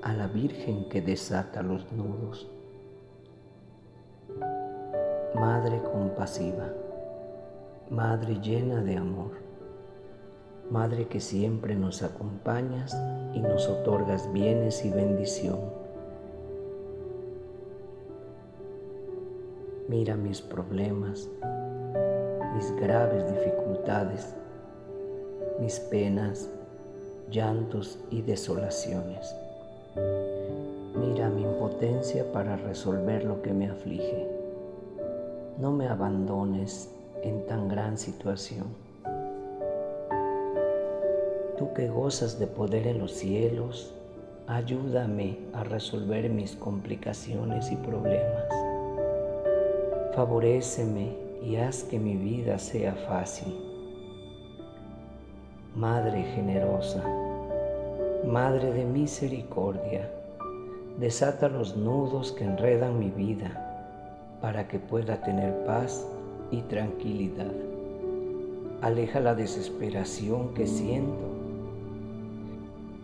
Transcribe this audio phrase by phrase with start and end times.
[0.00, 2.50] a la Virgen que desata los nudos.
[5.34, 6.72] Madre compasiva,
[7.90, 9.32] Madre llena de amor,
[10.70, 12.96] Madre que siempre nos acompañas
[13.34, 15.60] y nos otorgas bienes y bendición.
[19.88, 21.28] Mira mis problemas,
[22.54, 24.34] mis graves dificultades,
[25.60, 26.48] mis penas,
[27.32, 29.34] llantos y desolaciones.
[30.94, 34.28] Mira mi impotencia para resolver lo que me aflige.
[35.58, 36.90] No me abandones
[37.22, 38.66] en tan gran situación.
[41.56, 43.94] Tú que gozas de poder en los cielos,
[44.46, 48.44] ayúdame a resolver mis complicaciones y problemas.
[50.14, 53.71] Favoréceme y haz que mi vida sea fácil.
[55.76, 57.02] Madre generosa,
[58.26, 60.12] Madre de misericordia,
[60.98, 66.06] desata los nudos que enredan mi vida para que pueda tener paz
[66.50, 67.50] y tranquilidad.
[68.82, 71.30] Aleja la desesperación que siento.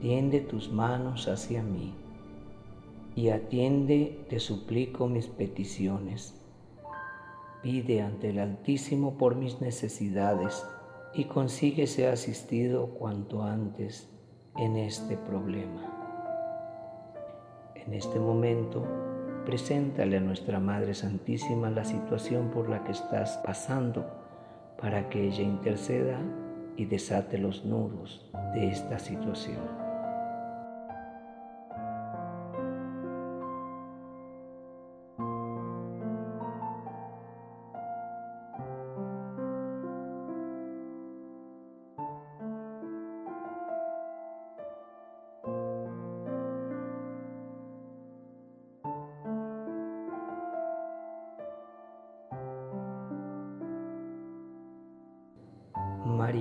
[0.00, 1.92] Tiende tus manos hacia mí
[3.14, 6.34] y atiende, te suplico, mis peticiones.
[7.62, 10.64] Pide ante el Altísimo por mis necesidades
[11.14, 14.08] y consigue ser asistido cuanto antes
[14.56, 15.90] en este problema.
[17.74, 18.84] En este momento,
[19.44, 24.04] preséntale a nuestra Madre Santísima la situación por la que estás pasando
[24.80, 26.18] para que ella interceda
[26.76, 29.83] y desate los nudos de esta situación.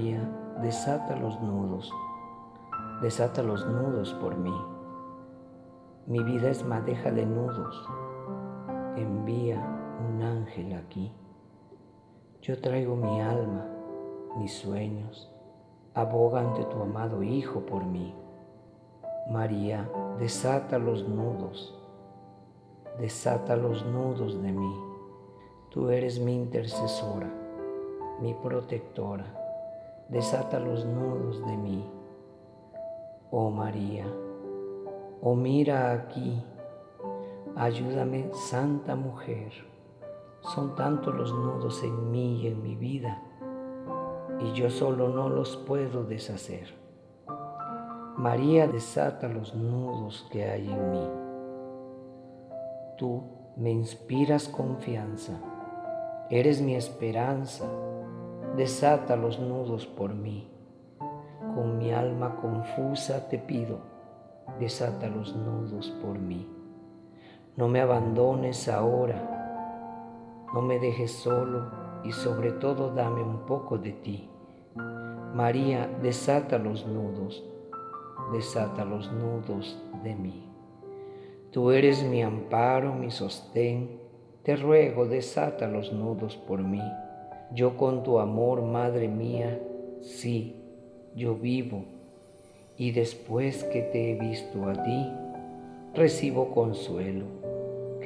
[0.03, 0.30] María,
[0.62, 1.90] desata los nudos,
[3.02, 4.53] desata los nudos por mí.
[6.08, 7.88] Mi vida es madeja de nudos.
[8.97, 9.66] Envía
[10.06, 11.14] un ángel aquí.
[12.41, 13.66] Yo traigo mi alma,
[14.36, 15.31] mis sueños.
[15.94, 18.14] Aboga ante tu amado Hijo por mí.
[19.31, 19.90] María,
[20.20, 21.81] desata los nudos.
[23.00, 24.75] Desata los nudos de mí.
[25.70, 27.31] Tú eres mi intercesora,
[28.20, 29.43] mi protectora
[30.09, 31.90] desata los nudos de mí.
[33.31, 34.06] Oh María,
[35.22, 36.44] oh mira aquí,
[37.56, 39.52] ayúdame, Santa Mujer.
[40.41, 43.24] Son tantos los nudos en mí y en mi vida,
[44.40, 46.74] y yo solo no los puedo deshacer.
[48.18, 51.09] María desata los nudos que hay en mí.
[52.97, 53.24] Tú
[53.56, 55.34] me inspiras confianza,
[56.30, 57.66] eres mi esperanza
[58.56, 60.47] desata los nudos por mí.
[61.56, 63.80] Con mi alma confusa te pido,
[64.59, 66.47] desata los nudos por mí.
[67.56, 71.72] No me abandones ahora, no me dejes solo
[72.03, 74.30] y sobre todo dame un poco de ti.
[75.34, 77.44] María, desata los nudos,
[78.31, 80.50] desata los nudos de mí.
[81.52, 84.00] Tú eres mi amparo, mi sostén,
[84.44, 86.81] te ruego, desata los nudos por mí.
[87.53, 89.62] Yo con tu amor, Madre mía,
[90.02, 90.56] sí,
[91.16, 91.86] yo vivo,
[92.78, 95.08] y después que te he visto a ti,
[95.94, 97.25] recibo consuelo,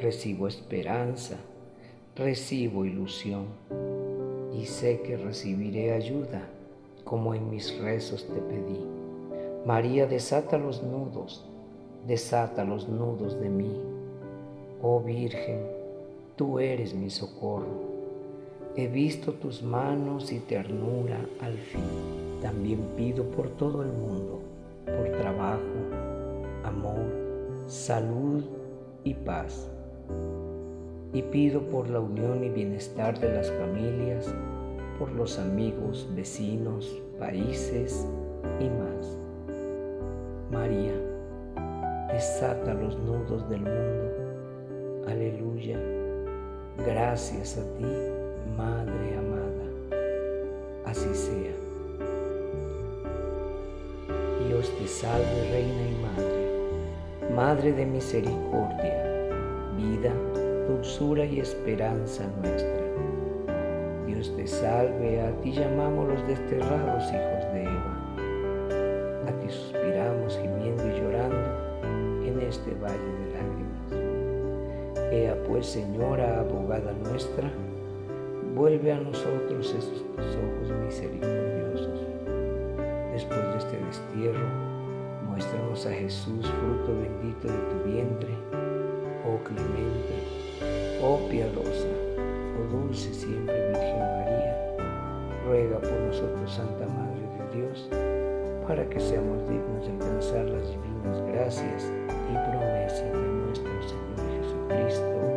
[0.01, 1.38] recibo esperanza,
[2.13, 3.45] recibo ilusión,
[4.53, 6.41] y sé que recibiré ayuda,
[7.05, 8.83] como en mis rezos te pedí.
[9.65, 11.45] María, desata los nudos,
[12.05, 13.81] desata los nudos de mí.
[14.81, 15.61] Oh Virgen,
[16.35, 17.96] tú eres mi socorro
[18.79, 21.81] He visto tus manos y ternura al fin.
[22.44, 24.39] También pido por todo el mundo,
[24.85, 25.63] por trabajo,
[26.63, 27.01] amor,
[27.65, 28.44] salud
[29.03, 29.68] y paz.
[31.12, 34.31] Y pido por la unión y bienestar de las familias,
[35.00, 38.06] por los amigos, vecinos, países
[38.59, 39.18] y más.
[40.51, 40.94] María,
[42.13, 45.07] desata los nudos del mundo.
[45.07, 45.80] Aleluya.
[46.85, 48.16] Gracias a ti
[48.57, 49.65] Madre amada,
[50.85, 51.53] así sea.
[54.47, 59.03] Dios te salve, Reina y Madre, Madre de misericordia,
[59.75, 60.11] vida,
[60.67, 62.87] dulzura y esperanza nuestra.
[64.07, 67.93] Dios te salve, a ti llamamos los desterrados hijos de Eva,
[69.27, 75.11] a ti suspiramos gimiendo y llorando en este valle de lágrimas.
[75.11, 77.51] Ea pues, Señora, abogada nuestra,
[78.57, 82.00] vuelve a nosotros estos ojos misericordiosos.
[83.13, 84.48] Después de este destierro,
[85.27, 88.33] muéstranos a Jesús, fruto bendito de tu vientre,
[89.25, 90.15] oh clemente,
[91.04, 91.88] oh piadosa,
[92.57, 94.75] oh dulce siempre Virgen María,
[95.45, 97.89] ruega por nosotros, Santa Madre de Dios,
[98.68, 105.36] para que seamos dignos de alcanzar las divinas gracias y promesas de nuestro Señor Jesucristo.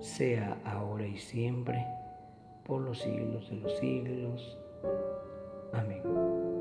[0.00, 1.84] sea ahora y siempre,
[2.64, 4.58] por los siglos de los siglos.
[5.72, 6.57] Amén.